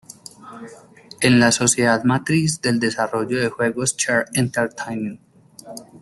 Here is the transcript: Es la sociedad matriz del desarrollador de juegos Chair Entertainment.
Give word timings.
Es 1.19 1.31
la 1.31 1.51
sociedad 1.51 2.03
matriz 2.05 2.59
del 2.59 2.79
desarrollador 2.79 3.41
de 3.43 3.49
juegos 3.51 3.95
Chair 3.97 4.25
Entertainment. 4.33 5.21